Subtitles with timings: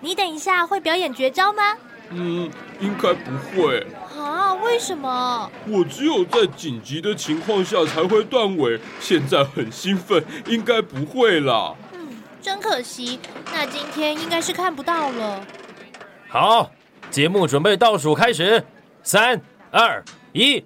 [0.00, 1.62] 你等一下会表演绝招吗？
[2.10, 3.86] 嗯，应该不会。
[4.14, 4.52] 啊？
[4.54, 5.50] 为什么？
[5.66, 11.74] 我只有在紧急的情况下才会断尾，现在很兴奋，应该不会啦。
[11.92, 13.18] 嗯，真可惜，
[13.52, 15.44] 那今天应该是看不到了。
[16.32, 16.70] 好，
[17.10, 18.64] 节目准备倒数开始，
[19.02, 19.38] 三、
[19.70, 20.02] 二、
[20.32, 20.64] 一。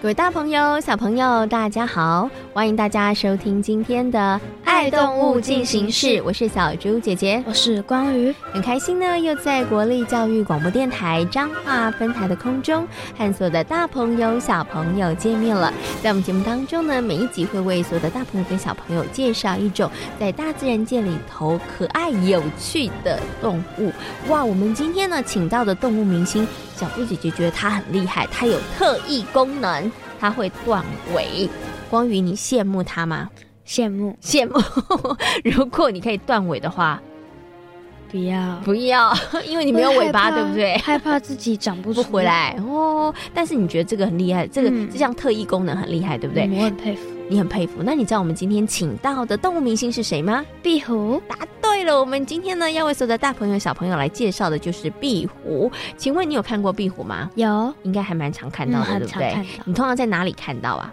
[0.00, 2.30] 各位大朋友、小朋友，大家好！
[2.54, 4.40] 欢迎大家收听今天的
[4.74, 12.84] 《爱动物进行式》，我是小猪姐姐，我是光宇，很开心呢，又在国立教育广播电台彰化分台的空中
[13.16, 15.72] 和所有的大朋友、小朋友见面了。
[16.02, 23.92] 在我们节目当中呢，每一集会为所有的大朋友跟小朋友介绍一种在大自然界里头可爱有趣的动物。
[24.26, 26.44] 哇，我们今天呢，请到的动物明星。
[26.74, 31.48] 小猪姐姐觉得它很厉害，它有特异功能，它会断尾。
[31.88, 33.30] 光宇，你羡慕它吗？
[33.66, 34.54] 羡慕，羡慕。
[35.44, 37.00] 如果你可以断尾的话，
[38.10, 39.12] 不要，不要，
[39.46, 40.76] 因为你没有尾巴，对不对？
[40.78, 43.12] 害怕自己长不出不回来哦。
[43.34, 46.48] 但是你觉得这个很厉害，这个、嗯、这项特异功能很厉害，对不对？
[46.56, 47.02] 我很佩服。
[47.26, 50.44] 你很佩服，那你知道我们今天请到的动物明星是谁吗？
[50.62, 51.20] 壁虎。
[51.26, 55.72] 答对了，我们今天呢要为所有的大朋友小朋友来介绍的就是壁虎。
[55.96, 57.30] 请问你有看过壁虎吗？
[57.34, 59.34] 有，应该还蛮常看到的，嗯、对不对？
[59.64, 60.92] 你通常在哪里看到啊？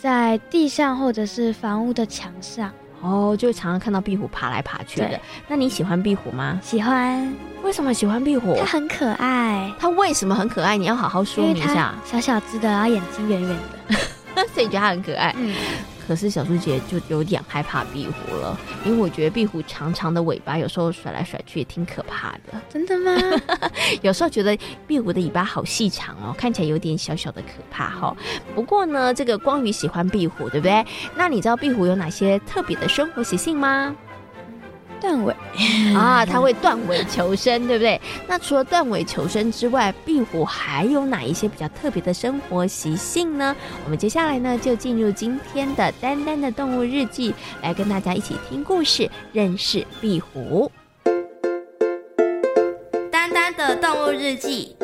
[0.00, 2.70] 在地上或者是房屋的墙上。
[3.02, 5.20] 哦，就常常看到壁虎爬来爬去的。
[5.46, 6.58] 那你喜欢壁虎吗？
[6.62, 7.32] 喜欢。
[7.62, 8.56] 为什么喜欢壁虎？
[8.58, 9.72] 它很可爱。
[9.78, 10.76] 它为什么很可爱？
[10.76, 11.94] 你要好好说明一下。
[12.04, 13.96] 小小只的，然后眼睛圆圆的。
[14.54, 15.54] 所以你觉得它很可爱，嗯，
[16.06, 22.60] 可是小猪姐就有点害怕壁虎了，因为我觉得壁虎长长的尾巴有时候甩来甩去也挺可怕的。
[22.68, 23.12] 真的吗？
[24.02, 24.56] 有时候觉得
[24.86, 28.16] 壁虎的尾巴好细长哦，看起来有点小小的可怕哈。
[28.54, 30.84] 不过呢，这个光宇喜欢壁虎，对不对？
[31.16, 33.94] 那你知道壁虎有哪些特别的生活习性吗？
[35.00, 35.34] 断尾
[35.94, 38.00] 啊，它会断尾求生，对不对？
[38.26, 43.54] 那除了断尾求生之外，壁虎还有哪一些比较特别的生活习性呢？
[43.84, 50.70] 我们接下来呢，就进入今天的丹丹的动物日记，来跟大家一起听故事，认识壁虎。
[53.10, 54.76] 丹丹的动物日记。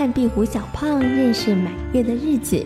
[0.00, 2.64] 和壁虎小胖认识满月的日子。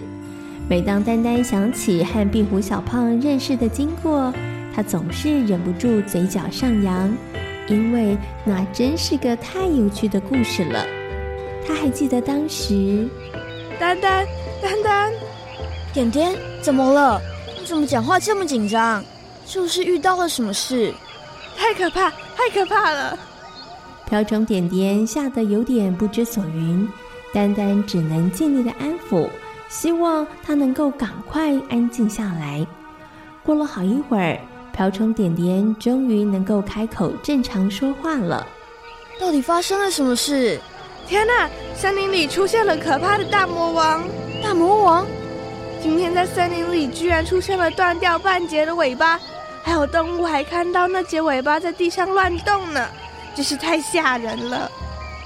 [0.69, 4.33] 每当丹丹想起和壁虎小胖认识的经过，
[4.73, 7.13] 她总是忍不住嘴角上扬，
[7.67, 10.87] 因为那真是个太有趣的故事了。
[11.67, 13.09] 她还记得当时，
[13.81, 14.25] 丹丹，
[14.63, 15.13] 丹丹，
[15.93, 17.21] 点点，怎么了？
[17.59, 19.03] 你怎么讲话这么紧张？
[19.45, 20.95] 是不是遇到了什么事？
[21.57, 23.19] 太可怕，太可怕了！
[24.07, 26.89] 瓢虫点点吓得有点不知所云，
[27.35, 29.29] 丹丹只能尽力的安抚，
[29.69, 32.65] 希望他能够赶快安静下来。
[33.43, 34.39] 过了好一会儿，
[34.73, 38.47] 瓢虫点点终于能够开口正常说话了。
[39.19, 40.61] 到底发生了什么事？
[41.09, 41.51] 天哪！
[41.75, 44.05] 森林里出现了可怕的大魔王！
[44.41, 45.07] 大魔王！
[45.83, 49.21] 今天在森林里居然出现了断掉半截的尾巴，
[49.65, 52.89] 还有动物还看到那截尾巴在地上乱动呢。
[53.35, 54.71] 真是太吓人了！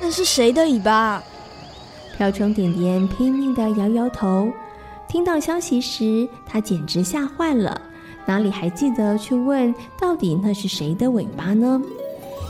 [0.00, 1.22] 那是谁的尾巴？
[2.18, 4.50] 瓢虫点点拼命地摇摇头。
[5.06, 7.80] 听到消息时，他简直吓坏了，
[8.26, 11.80] 哪里还记得去问到底那是谁的尾巴呢？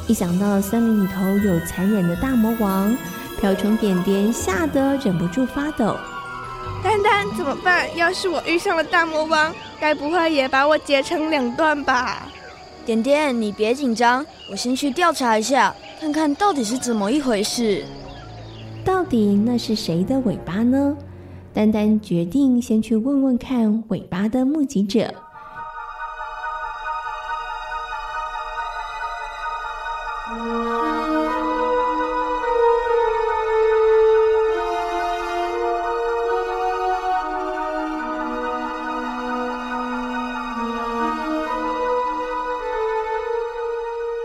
[0.08, 2.96] 一想到森林里头有残忍的大魔王，
[3.38, 5.94] 瓢虫点点吓得忍不住发抖。
[6.82, 7.94] 丹丹怎么办？
[7.94, 12.26] 要是我遇上了大魔王，该不会也把我截成两段吧？
[12.86, 17.84] 点点，你别紧张，我先去调查一下，看看到底是怎么一回事。
[18.88, 20.96] 到底那是谁的尾巴呢？
[21.52, 25.12] 丹丹决定先去问问看尾巴的目击者。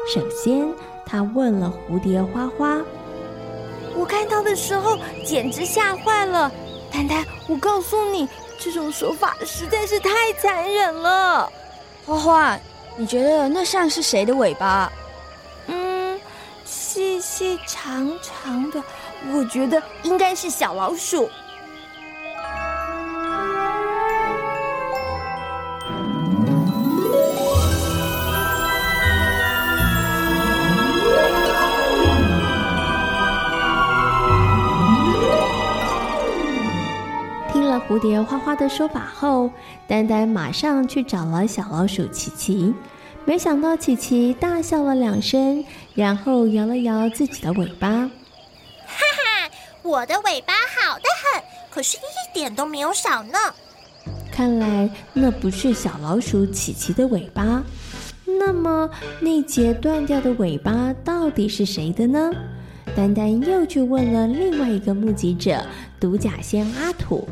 [0.08, 0.66] 首先
[1.06, 2.83] 他问了蝴蝶花花。
[4.34, 6.52] 到的时候简直吓坏了。
[6.92, 8.28] 丹丹，我告诉你，
[8.60, 11.48] 这种手法实在是太残忍了。
[12.04, 12.60] 花花，
[12.98, 14.92] 你觉得那像是谁的尾巴？
[15.68, 16.20] 嗯，
[16.66, 18.84] 细细长长的，
[19.32, 21.30] 我觉得应该是小老鼠。”
[37.88, 39.50] 蝴蝶花花的说法后，
[39.88, 42.74] 丹丹马上去找了小老鼠琪琪。
[43.26, 45.64] 没想到琪琪大笑了两声，
[45.94, 47.90] 然后摇了摇自己的尾巴。
[47.90, 48.08] 哈
[48.88, 49.52] 哈，
[49.82, 51.04] 我的尾巴好的
[51.34, 53.38] 很，可是一点都没有少呢。
[54.32, 57.64] 看来那不是小老鼠琪琪的尾巴。
[58.26, 58.90] 那么
[59.20, 62.32] 那截断掉的尾巴到底是谁的呢？
[62.96, 65.66] 丹丹又去问了另外一个目击者——
[66.00, 67.28] 独角仙阿土。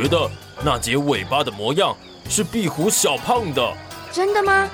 [0.00, 0.30] 觉得
[0.62, 1.92] 那截尾巴的模样
[2.28, 3.74] 是壁虎小胖的。
[4.12, 4.70] 真的吗？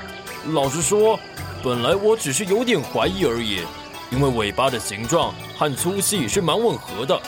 [0.49, 1.19] 老实说，
[1.63, 3.63] 本来我只是有点怀疑而已，
[4.11, 7.19] 因为尾巴的形状和粗细是蛮吻合的。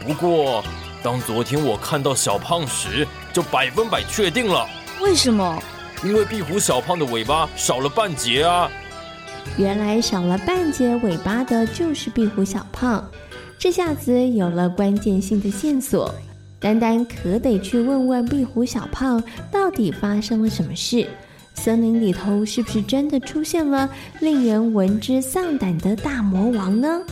[0.00, 0.64] 不过，
[1.02, 4.66] 当昨天我看到小胖时，就百分百确定了。
[5.02, 5.62] 为什么？
[6.02, 8.70] 因为壁虎小胖的尾巴少了半截啊！
[9.58, 13.06] 原来少了半截尾巴的就是壁虎小胖，
[13.58, 16.14] 这下子有了关键性的线索。
[16.66, 19.22] 丹丹可得去问问壁虎小胖，
[19.52, 21.06] 到底发生了什么事？
[21.54, 27.02] 森林里头是不是真的出现了令人闻之丧胆的大魔王呢？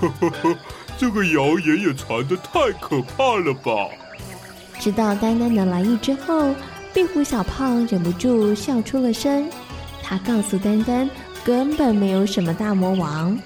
[1.04, 3.90] 这个谣言也传得太可怕了吧！
[4.80, 6.54] 知道丹丹的来意之后，
[6.94, 9.46] 壁虎小胖忍不住笑出了声。
[10.02, 11.10] 他告诉丹丹，
[11.44, 13.38] 根本没有什么大魔王。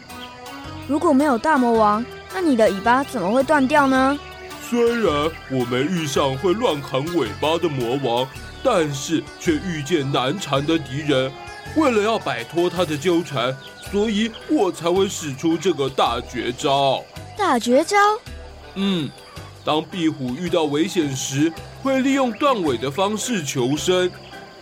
[0.87, 4.17] 如果没有大魔王，那你的尾巴怎么会断掉呢？
[4.63, 8.29] 虽然我没遇上会乱砍尾巴的魔王，
[8.63, 11.29] 但是却遇见难缠的敌人。
[11.75, 13.53] 为了要摆脱他的纠缠，
[13.91, 17.03] 所以我才会使出这个大绝招。
[17.39, 17.97] 大绝招？
[18.75, 19.09] 嗯，
[19.65, 21.53] 当壁虎遇到危险时，
[21.83, 24.11] 会利用断尾的方式求生。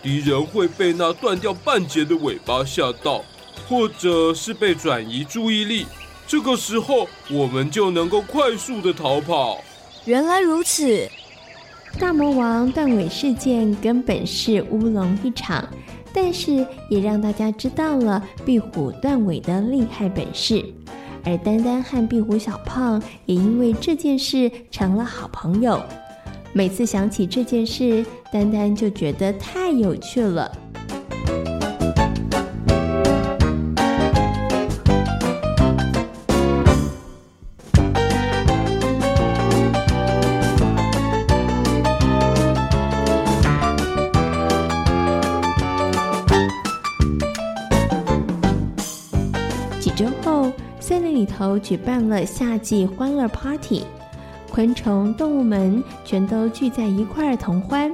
[0.03, 3.23] 敌人会被那断掉半截的尾巴吓到，
[3.67, 5.87] 或者是被转移注意力。
[6.27, 9.59] 这个时候，我们就能够快速的逃跑。
[10.05, 11.09] 原来如此，
[11.99, 15.67] 大魔王断尾事件根本是乌龙一场，
[16.13, 20.63] 但是也让大家知道了壁虎断尾的厉害本事。
[21.27, 25.83] 而丹丹和壁虎小胖也因为这件事成了好朋友。
[26.53, 30.49] 每次想起这件事，丹丹就觉得太有趣了。
[51.17, 53.85] 里头举办了夏季欢乐 Party，
[54.51, 57.91] 昆虫、动物们全都聚在一块儿同欢。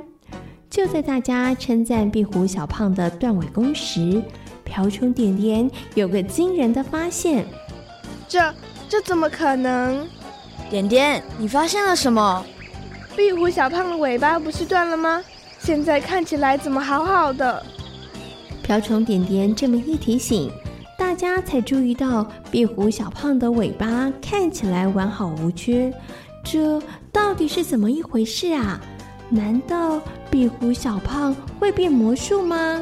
[0.70, 4.22] 就在大家称赞壁虎小胖的断尾功时，
[4.66, 7.46] 瓢虫点点有个惊人的发现。
[8.28, 8.54] 这
[8.90, 10.06] 这怎么可能？
[10.70, 12.46] 点点，你发现了什么？
[13.16, 15.24] 壁虎小胖的尾巴不是断了吗？
[15.60, 17.66] 现在看起来怎么好好的？
[18.62, 20.52] 瓢虫点点这么一提醒。
[21.04, 25.94] 大家才注意到壁虎小胖的尾巴看起来完好无缺，
[26.46, 26.82] 这
[27.12, 28.80] 到底是怎么一回事啊？
[29.30, 32.82] 难道壁虎小胖会变魔术吗？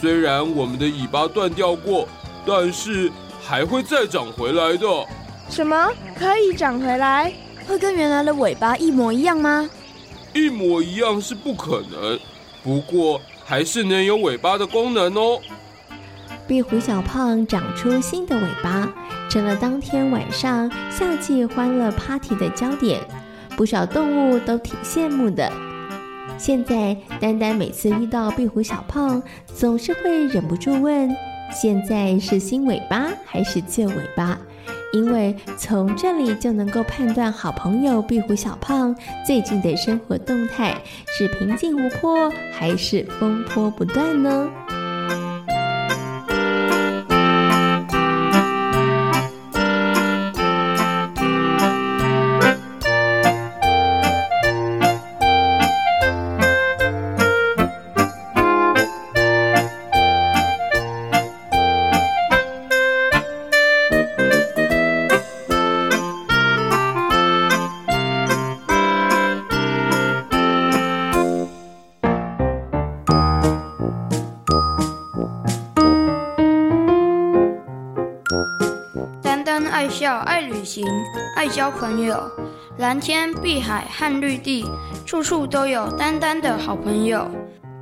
[0.00, 2.08] 虽然我们的尾巴断掉过，
[2.46, 4.86] 但是还会再长回来的。
[5.50, 5.92] 什么？
[6.18, 7.30] 可以长回来？
[7.68, 9.68] 会跟原来的尾巴一模一样吗？
[10.32, 12.18] 一模一样是不可能，
[12.64, 15.38] 不过还是能有尾巴的功能哦。
[16.46, 18.92] 壁虎小胖长出新的尾巴，
[19.30, 23.00] 成了当天晚上夏季欢乐 Party 的焦点，
[23.56, 25.50] 不少动物都挺羡慕的。
[26.36, 31.14] 现在丹丹每次遇到壁虎小胖，总是会忍不住问：
[31.52, 34.38] 现在是新尾巴还是旧尾巴？
[34.92, 38.94] 因为从这里就能够判断好朋友壁虎小胖
[39.26, 44.50] 最近的生活动态是平静无波还是风波不断呢？
[80.42, 80.86] 旅行
[81.36, 82.22] 爱交朋友，
[82.78, 84.64] 蓝天、碧海和绿地，
[85.06, 87.28] 处处都有丹丹的好朋友。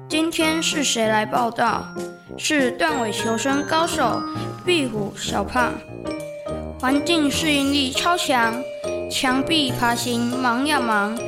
[0.08, 1.84] 今天是谁来报道？
[2.36, 4.22] 是断尾求生高手
[4.64, 5.72] 壁虎小胖，
[6.80, 8.54] 环境适应力超强，
[9.10, 11.18] 墙壁爬行忙呀忙，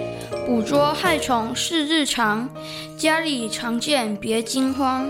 [0.47, 2.49] 捕捉害虫是日常，
[2.97, 5.07] 家里常见别惊慌。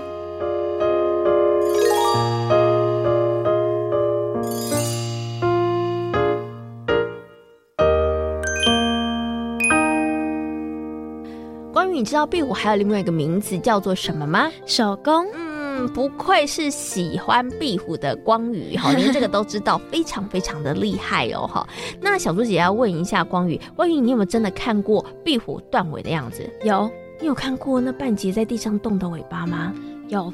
[12.02, 14.50] 你知道壁虎还有另外一个名字叫做什么吗？
[14.66, 15.24] 手工。
[15.34, 21.64] 嗯，不愧是喜欢壁虎的光宇哈， 连这个都知道，非常非常的厉害哦哈。
[22.00, 26.42] 那小猪姐要问一下光宇，光宇，你有没有真的看过壁虎断尾的样子？
[26.64, 26.90] 有。
[27.20, 29.72] 你有看过那半截在地上动的尾巴吗？
[30.08, 30.32] 有。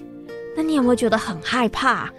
[0.58, 2.10] 那你有没有觉得很害怕？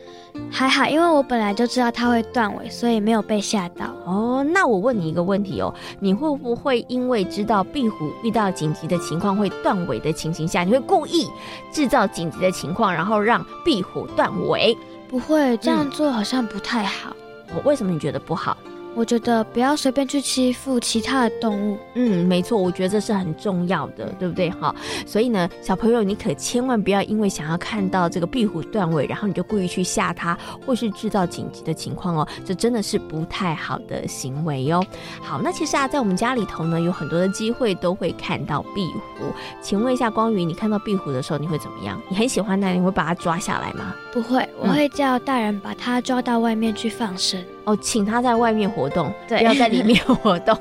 [0.50, 3.88] 还好，因为我本来就知道它会断尾，所以没有被吓到。
[4.06, 11.28] 哦，那我问你一个问题哦，你会不会因为知道壁虎遇到紧急的情况会断尾的情形下，你会故意
[11.70, 14.78] 制造紧急的情况，然后让壁虎断尾？
[15.10, 17.14] 不会，这样做好像不太好。
[17.50, 18.56] 嗯，为什么你觉得不好？
[18.96, 21.78] 我觉得不要随便去欺负其他的动物。
[21.96, 24.50] 嗯，没错，我觉得这是很重要的，对不对？
[24.50, 34.84] 哈，所以呢，小朋友，你可千万不要因为想要看到这个壁虎断尾，然后你就故意去吓它，或是制造紧急的情况哦，这真的是不太好的行为哟。
[35.22, 38.86] 好，那其实啊，在我们家里头呢，有很多的机会都会看到壁
[39.18, 39.26] 虎。
[39.62, 42.02] 请问一下，光宇，你看到壁虎的时候，你会怎么样？
[42.10, 43.96] 你很喜欢它，你会把它抓下来吗？
[44.12, 47.40] 不会，我会叫大人把它抓到外面去放生。
[47.70, 50.58] 哦，请他在外面活动，对，不要在里面 活动。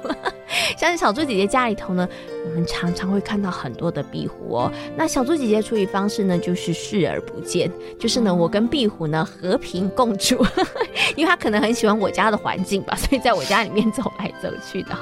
[0.79, 2.09] 像是小猪姐姐家里头呢，
[2.47, 4.73] 我们常常会看到很多的壁虎哦。
[4.97, 10.45] 那小猪姐姐处理方式呢，就是视而不见，就是呢，我跟壁虎呢和平共处，
[11.17, 14.95] 因为它可能很喜欢我家的环境吧，所以在我家里面走来走去的。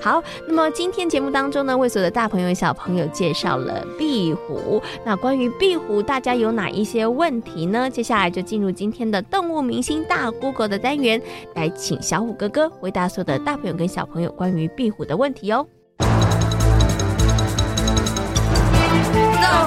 [0.00, 4.82] 好，那么今天节目当中呢，为所有的大朋友小朋友介绍了壁虎。
[5.04, 7.88] 那关于壁虎，大家有哪一些问题呢？
[7.90, 11.20] 接下来就进入今天的动物明星大 Google 的单元，
[11.54, 15.66] 来请小虎哥哥回答所有的大朋友跟小朋友关于壁虎的问题哦。
[15.98, 16.08] 动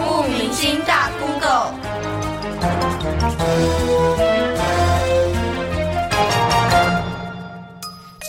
[0.08, 1.74] 物明星大 Google，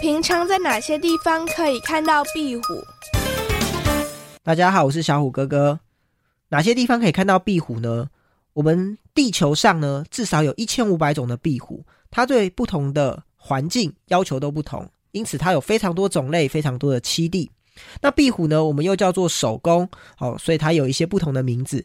[0.01, 2.63] 平常在哪些地方可以看到壁虎？
[4.43, 5.79] 大家好，我是小虎哥哥。
[6.49, 8.09] 哪些地方可以看到壁虎呢？
[8.53, 14.89] 我们地球上呢，至少有一千五百种的壁虎，它对不同的环境要求都不同。
[15.17, 17.51] 因此，它有非常多种类，非常多的栖地。
[18.01, 21.85] 那壁虎呢，我们又叫做守宫，哦，所以它有一些不同的名字。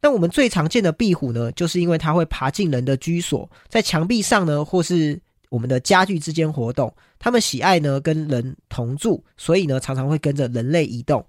[0.00, 6.94] 那我们最常见的壁虎呢，就是因为它会爬进人的居所，在墙壁上呢，或是我们的家具之间活动。
[7.18, 11.24] 它们喜爱呢跟人同住，所以呢常常会跟着人类移动。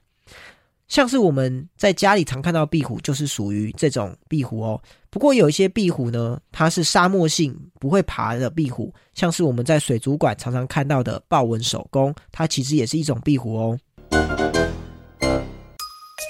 [0.87, 4.79] 像是我们在家里常看到壁虎，就是属于这种壁虎哦。
[5.09, 13.79] 不过有一些壁虎呢，它是沙漠性不会爬的壁虎，像是我们在水族馆常常看到的豹纹守宫，它其实也是一种壁虎哦。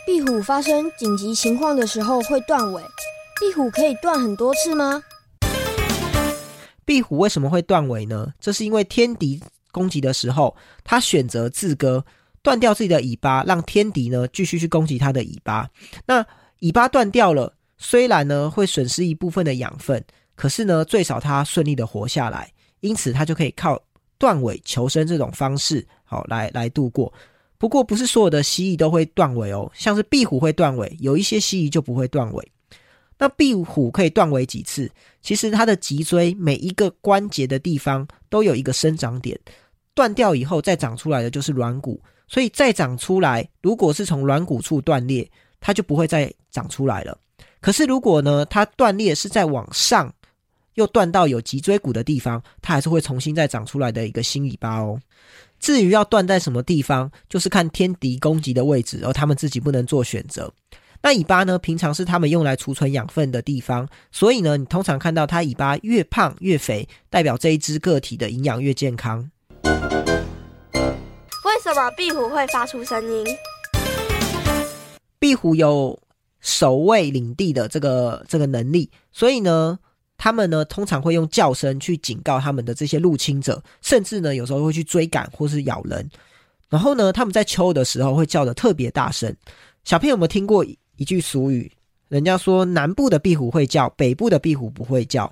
[0.06, 2.82] 壁虎发生紧急情况的时候会断尾，
[3.42, 5.04] 壁虎可以断很多次吗？
[6.86, 8.32] 壁虎为什么会断尾呢？
[8.40, 12.06] 这是因为天敌攻击的时候，它选择自割。
[12.46, 15.68] 断掉自己的尾巴，让天敌呢继续去攻击它的尾巴。
[16.06, 16.24] 那
[16.60, 23.82] 尾巴断掉了，虽然呢会损失一部分的养分，可是呢最少它顺利的活下来，因此它就可以靠
[24.20, 27.12] 断尾求生这种方式，好来来度过。
[27.58, 32.52] 不过不是所有的蜥蜴都会断尾哦，像是壁虎会断尾，有一些蜥蜴就不会断尾。
[33.18, 34.88] 那壁虎可以断尾几次？
[35.24, 39.40] 其实它的脊椎每一个关节的地方都有一个生长点，
[39.96, 42.00] 断掉以后再长出来的就是软骨。
[42.28, 45.30] 所以再长出来，如果是从软骨处断裂，
[45.60, 47.18] 它就不会再长出来了。
[47.62, 50.14] 可是如果呢，它断裂是在往上，
[50.76, 55.00] 又断到有脊椎骨的地方，它还是会重新再长出来的一个新尾巴哦。
[55.60, 60.54] 至于要断在什么地方，就是看天敌攻击的位置，而他们自己不能做选择。
[61.02, 69.30] 那尾巴呢，平常是他们用来储存养分的地方，所以呢，你通常看到它尾巴越胖越肥，代表这一只个体的营养越健康。
[71.56, 73.26] 为什么壁虎会发出声音？
[75.20, 75.98] 壁虎有
[76.42, 79.80] 守卫领地的这个这个能力，所以呢。
[80.18, 86.10] 他们呢，通常会用叫声去警告他们的这些入侵者，甚至呢，有时候会去追赶或是咬人。
[86.70, 89.36] 然后呢，他们在秋的时候会叫得特别大声。
[89.84, 90.64] 小朋友有没有听过
[90.96, 91.70] 一句俗语？
[92.08, 95.30] 人家说南部的壁虎会叫，北部的壁虎不会叫。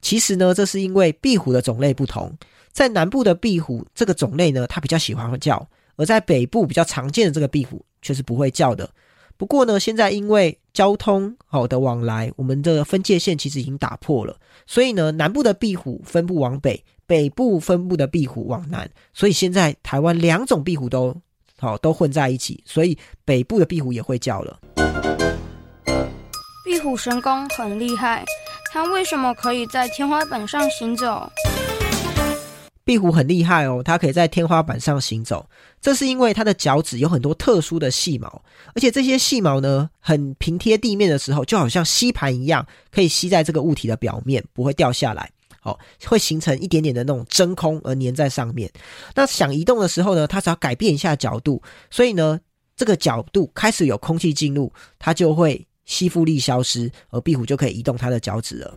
[0.00, 2.34] 其实呢，这是因为壁虎的种类不同。
[2.72, 5.56] 在南部的壁虎这个种类呢，它比较喜欢叫；
[5.96, 8.88] 而在北部比较常见的这个壁虎却是不会叫的。
[9.36, 14.36] 不过呢，现在因为交通好的往来，我们的分界线其实已经打破了，
[14.66, 21.14] 所以呢，南部的壁虎分布往北，北部分布的壁虎往南，所以现在台湾两种壁虎都
[21.58, 24.60] 好都混在一起，所以北部的壁虎也会叫了。
[26.64, 28.24] 壁虎神功很厉害，
[28.72, 31.30] 它为什么可以在天花板上行走？
[32.84, 35.48] 壁虎很厉害哦，它可以在天花板上行走，
[35.80, 38.42] 这是因为它的脚趾有很多特殊的细毛，
[38.74, 45.30] 而且这些细毛呢，很平贴地面的时候，就好像吸盘一样，可以吸在这个物体的表面，不会掉下来，
[45.62, 48.68] 哦，会形成一点点的那种真空而粘在上面。
[49.14, 52.40] 那想移动的时候呢，它只要改变一下角度，所以呢，
[52.76, 58.74] 这个角度开始有空气进入，它就会吸附力消失，而壁虎就可以移动它的脚趾了。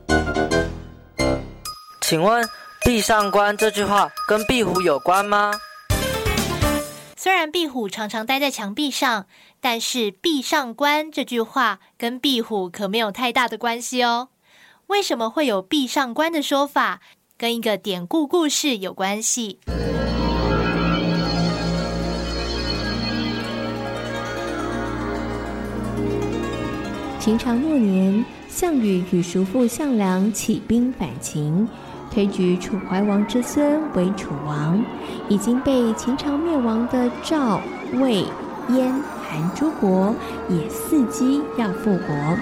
[2.01, 2.47] 请问？
[2.85, 5.51] 壁上观这句话跟壁虎有关吗？
[7.17, 9.25] 虽然壁虎常常待在墙壁上，
[9.59, 14.29] 但是壁上观这句话跟壁虎可没有太大的关系哦。
[14.85, 17.01] 为什么会有壁上观的说法？
[17.39, 19.59] 跟一个典故故事有关系。
[27.19, 31.67] 秦朝末年，项羽与叔父项梁起兵反秦。
[32.15, 34.81] 推举楚怀王之孙为楚王，
[35.27, 37.59] 已经被秦朝灭亡的赵、
[37.95, 38.23] 魏、
[38.69, 40.15] 燕、韩诸国
[40.47, 42.37] 也伺机要复国，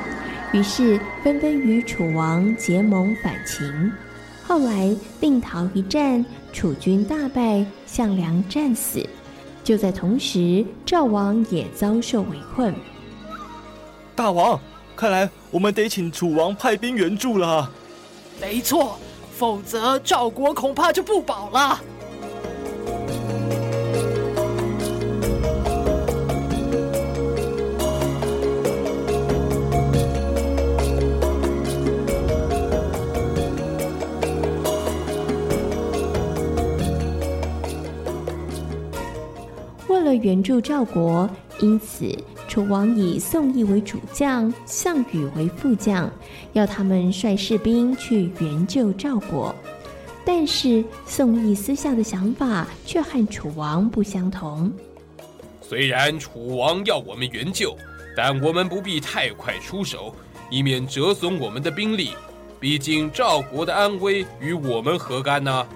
[0.52, 3.92] 于是纷纷与楚王结盟反秦。
[4.46, 9.04] 后来定陶一战，楚军大败，项梁战死。
[9.64, 12.72] 就在同时，赵王也遭受围困。
[14.14, 14.60] 大王，
[14.96, 17.68] 看来我们得请楚王派兵援助了。
[18.40, 19.00] 没错。
[19.44, 21.78] 否则赵国恐怕就不保了。
[39.90, 41.30] 为了援助赵国，
[41.60, 42.18] 因此。
[42.54, 46.08] 楚王以宋义为主将，项羽为副将，
[46.52, 49.56] 要他们率士兵去援救赵国。
[50.24, 54.72] 但是宋义私下的想法却和楚王不相同。
[55.64, 57.76] 虽然楚王要我们援救，
[58.16, 60.14] 但我们不必太快出手，
[60.52, 62.12] 以免折损我们的兵力。
[62.60, 65.68] 毕竟赵国的安危与我们何干呢？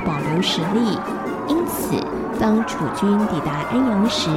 [0.00, 0.98] 要保留实力，
[1.46, 1.94] 因此
[2.40, 4.30] 当楚军抵达安阳时，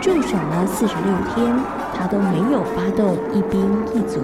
[0.00, 1.58] 驻守了四十六天，
[1.92, 3.60] 他都没有发动一兵
[3.94, 4.20] 一卒，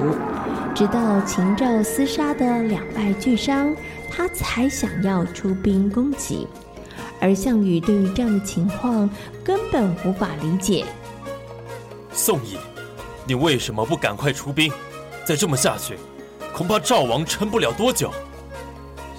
[0.73, 3.75] 直到秦赵厮杀的两败俱伤，
[4.11, 6.47] 他才想要出兵攻击。
[7.21, 9.09] 而项羽对于这样的情况
[9.43, 10.85] 根本无法理解。
[12.13, 12.57] 宋义，
[13.27, 14.73] 你为什么不赶快出兵？
[15.25, 15.97] 再这么下去，
[16.55, 18.13] 恐怕赵王撑不了多久。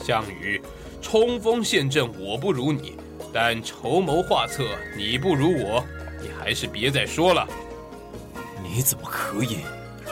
[0.02, 0.62] 项羽。
[1.08, 2.94] 冲锋陷阵，我不如你；
[3.32, 4.64] 但筹谋划策，
[4.98, 5.86] 你不如我。
[6.20, 7.48] 你还是别再说了。
[8.64, 9.60] 你怎么可以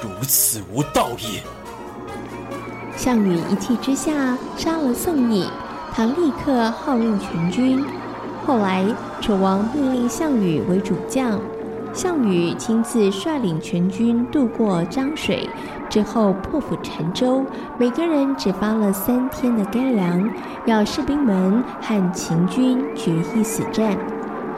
[0.03, 1.39] 如此无道义？
[2.95, 5.49] 项羽一气之下杀了宋义，
[5.91, 7.83] 他立刻号令全军。
[8.45, 8.85] 后来
[9.19, 11.41] 楚王命令项羽为主将，
[11.93, 15.47] 项羽亲自率领全军渡过漳水。
[15.89, 17.45] 之后破釜沉舟，
[17.77, 20.27] 每个人只发了三天的干粮，
[20.65, 23.95] 要士兵们和秦军决一死战。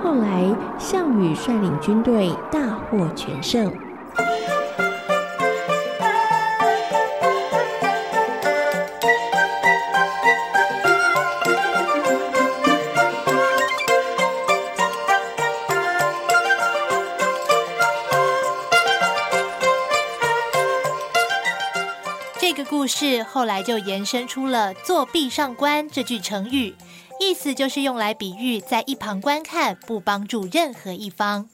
[0.02, 3.70] 后来项羽率领军队大获全胜。
[22.86, 26.76] 故事后来就延伸出了“作壁上观”这句成语，
[27.20, 31.50] 意思就是用来比喻在一旁观看，不帮助任何一方。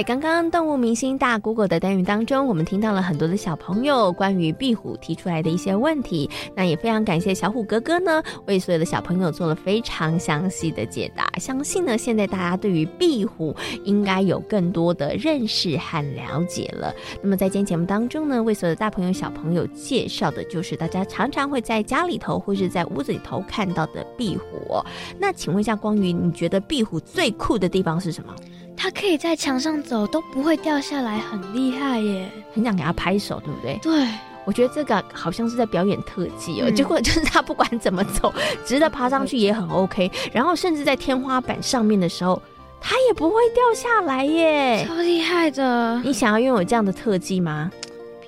[0.00, 6.30] 在刚刚动物明星大 Google 的单元当中，我们听到了很多的小朋友关于壁虎提出来的一些问题。
[6.56, 11.30] 那也非常感谢小虎哥哥呢，为所有的小朋友做了非常详细的解答。
[11.38, 16.94] 相信呢，现在大家对于壁虎应该有更多的认识和了解了。
[17.22, 24.82] 那么在今天节目当中呢，为所有的大朋友小朋友介绍的就是大家常常会在家里头或是在屋子里头看到的壁虎。
[25.18, 28.34] 那请问一下光宇，你觉得壁虎最酷的地方是什么？
[28.82, 32.32] 它可以在墙上走都不会掉下来，很厉害耶！
[32.54, 33.78] 很想给他拍手，对不对？
[33.82, 34.08] 对，
[34.46, 36.64] 我觉得这个好像是在表演特技哦。
[36.66, 38.32] 嗯、结果就是他不管怎么走，
[38.64, 42.40] 直的爬上去也很 OK，然后甚至在天花板上面的时候，
[42.80, 46.00] 他也不会掉下来耶，超厉害的！
[46.02, 47.70] 你想要拥有这样的特技吗？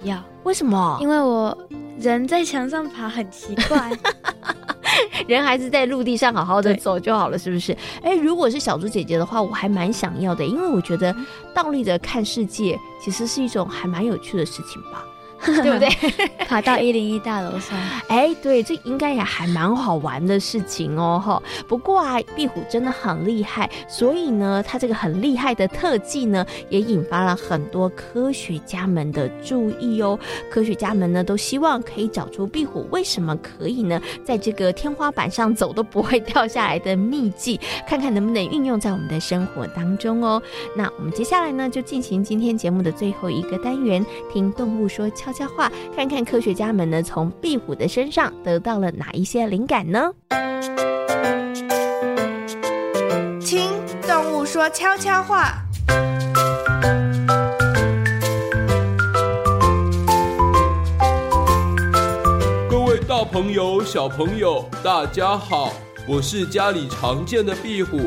[0.03, 0.99] 不要，为什么？
[1.01, 1.57] 因为我
[1.99, 3.91] 人在墙上爬很奇怪。
[5.29, 7.75] 人还是在陆地上好好的走就好了，是不是？
[8.03, 11.15] 哎，如果是小猪姐姐的话，我还蛮想要的，因为我觉得
[11.55, 15.05] 倒立着看世界其实是一种还蛮有趣的事情吧。
[15.63, 15.89] 对不对？
[16.49, 17.79] 爬到一零一大楼上，
[18.09, 21.43] 哎，对，这应该也还蛮好玩的事情哦，哈。
[21.67, 30.19] 不过啊，壁虎真的很厉害，所以呢，它这个很厉害的特技呢，也引发了很多科学家们的注意哦。
[30.51, 40.41] 科学家们呢，都希望可以找出壁虎为什么可以呢，在这个天花板上走都不会掉下来的秘技，看看能不能运用在我们的生活当中哦。
[40.77, 50.13] 那我们接下来呢，就进行今天节目的最后一个单元，听动物说悄悄悄话，看看科学家们呢，从壁虎的身上得到了哪一些灵感呢？
[53.41, 53.71] 听
[54.07, 55.55] 动物说悄悄话。
[62.69, 65.73] 各位大朋友、小朋友，大家好，
[66.07, 68.01] 我是家里常见的壁虎。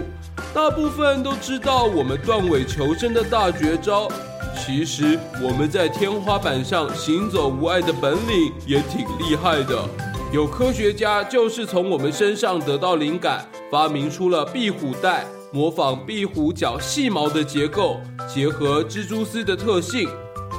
[0.54, 4.08] 大部分都知道我们断尾求生的大绝招。
[4.56, 9.88] 其实我们在天花板上行走无碍的本领也挺厉害的。
[10.34, 20.10] 有科学家就是从我们身上得到灵感，发明出了壁虎带，模仿壁虎脚细毛的结构，结合蜘蛛丝的特性。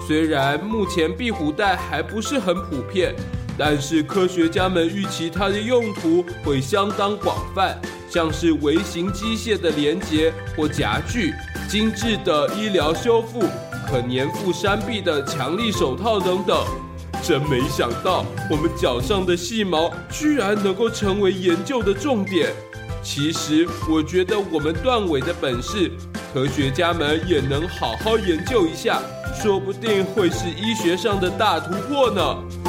[0.06, 3.14] 虽然目前壁虎带还不是很普遍，
[3.58, 7.76] 但是科学家们预期它的用途会相当广泛，
[8.08, 11.34] 像是微型机械的连接或夹具，
[11.68, 13.42] 精致的医疗修复。
[13.88, 16.66] 可粘附山壁的强力手套等等，
[17.22, 22.52] 真没想到我们脚上的细毛居然能够成为研究的重点。
[23.02, 25.90] 其实我觉得我们断尾的本事，
[26.34, 29.00] 科学家们也能好好研究一下，
[29.40, 32.65] 说不定会是医学上的大突破呢。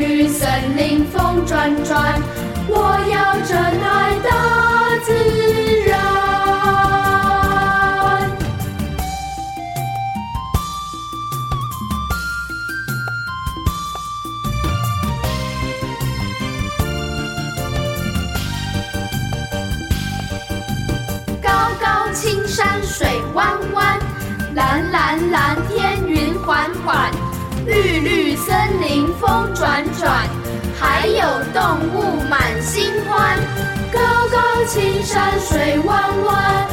[0.00, 2.18] 绿森林风转转，
[2.66, 4.30] 我要真爱大
[5.04, 5.12] 自
[5.84, 5.92] 然。
[21.42, 23.98] 高高青山水弯弯，
[24.54, 27.29] 蓝蓝蓝天云缓缓。
[27.70, 30.28] 绿绿森林风转转，
[30.76, 31.22] 还有
[31.54, 33.38] 动物满心欢。
[33.92, 36.66] 高高青山水弯弯，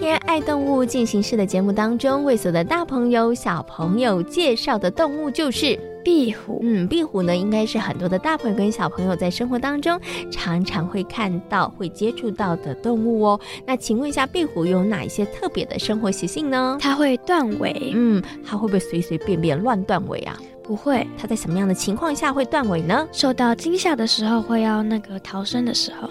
[0.00, 6.58] 天爱动物进行式的节目当中，为所有的大朋友、小朋友介绍的动物就是壁虎。
[6.62, 13.40] 嗯，壁虎呢，应该是很多的大朋友跟小朋友在生活当中常常会看到、会接触到的动物哦。
[13.66, 16.78] 那请问一下，壁虎有哪一些特别的生活习性呢？
[16.80, 17.92] 它会断尾。
[17.94, 20.34] 嗯，它会不会随随便便乱断尾啊？
[20.62, 21.06] 不会。
[21.18, 23.06] 它在什么样的情况下会断尾呢？
[23.12, 26.08] 受到惊吓的时候，会要那个逃生的时候。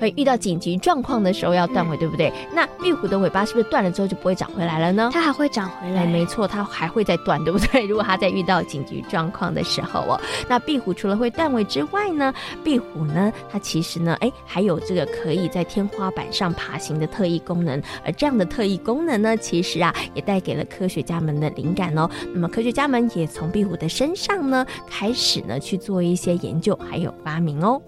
[0.00, 2.32] 会遇到紧急状况的时候要断尾，对不对？
[2.54, 5.10] 那壁虎的尾巴是不是断了之后就不会长回来了呢？
[5.12, 7.84] 它还会长回来，哎，没错，它还会再断，对不对？
[7.86, 12.32] 如果它在遇到紧急状况的时候哦，那壁虎除了会断尾之外呢，
[12.62, 17.80] 壁虎呢，它其实呢，哎，还有这个可以在天花板上爬行的特异功能。
[18.04, 22.08] 而这样的特异功能呢，其实啊，也带给了科学家们的灵感哦。
[22.32, 27.80] 那么科学家们也从壁虎的身上呢，开始呢去做一些研究，还有发明哦。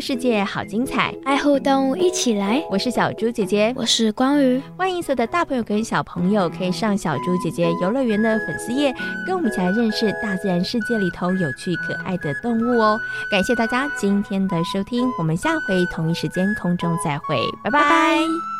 [0.00, 2.62] 世界好精彩，爱护动物一起来。
[2.70, 4.60] 我是小猪姐姐，我是光宇。
[4.76, 8.94] 欢迎所有的大朋友跟小朋友可以上小猪姐姐游乐园的粉丝页，
[9.26, 12.98] 跟我们一起来认识大自然世界里头有趣可爱的动物哦。
[13.30, 17.80] 感谢大家今天的收听，我们下回同一时间空中再会，拜拜。
[17.80, 18.57] 拜拜。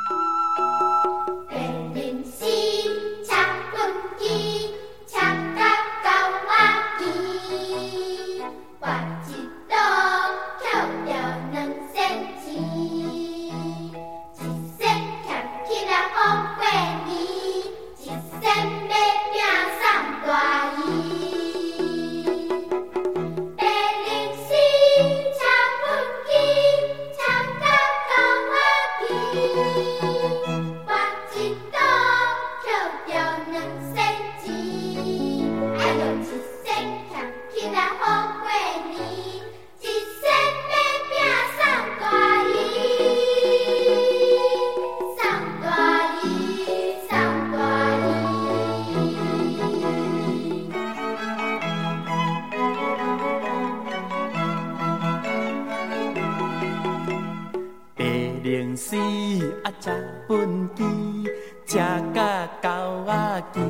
[63.52, 63.62] 拨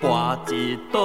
[0.00, 0.98] 一下捡到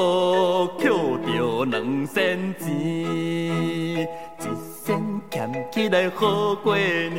[1.66, 4.08] 两件呢
[4.40, 4.46] 一
[4.84, 4.88] 件
[5.30, 5.34] 捡
[5.72, 7.18] 起来好过年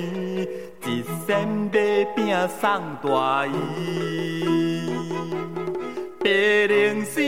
[0.85, 3.51] 一件件要送大衣，
[6.21, 7.21] 白龙丝，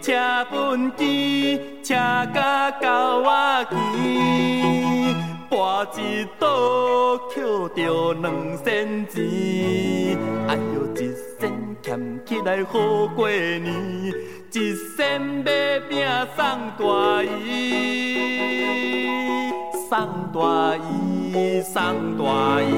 [0.00, 0.12] 车
[0.50, 1.94] 畚箕，车
[2.34, 3.74] 甲狗仔牵，
[5.50, 5.52] 跋
[5.98, 7.44] 一倒，捡
[7.76, 8.24] 着两
[8.64, 9.14] 仙钱。
[10.48, 10.98] 哎哟，一
[11.90, 12.78] 俭起来好
[13.16, 13.64] 过年，
[14.52, 16.46] 一身买饼送
[16.78, 17.50] 大姨，
[19.88, 19.90] 送
[20.32, 22.70] 大姨，送大姨。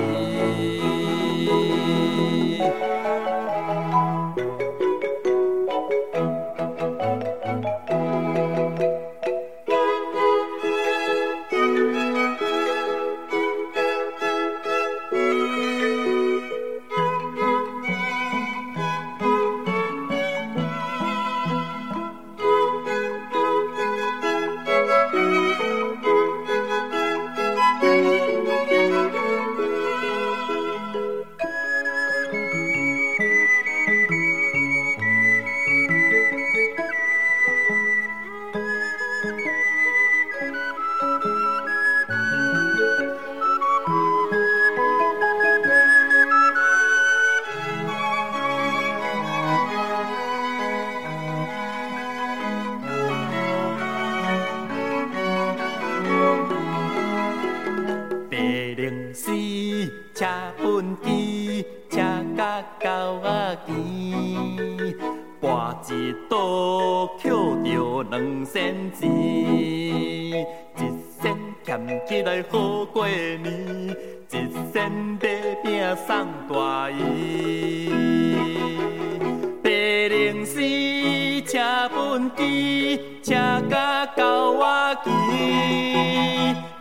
[81.89, 83.35] 本机，车
[83.69, 85.11] 甲狗仔骑，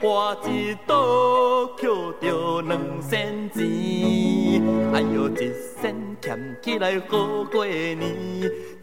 [0.02, 0.96] 我一倒
[1.78, 3.60] 抾着两仙钱，
[4.94, 8.02] 哎呦一仙俭起来好过年，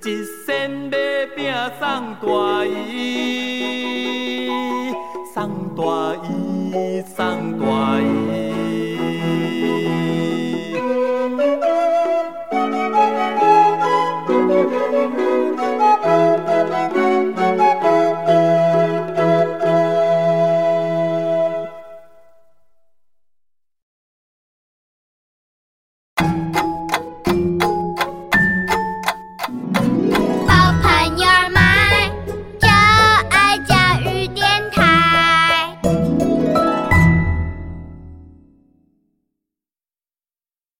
[0.04, 0.06] 一
[0.46, 0.96] 仙买
[1.36, 4.48] 饼送大姨，
[5.34, 5.36] 送
[5.76, 5.82] 大
[6.24, 7.16] 姨，送
[7.58, 7.66] 大
[8.00, 8.57] 姨。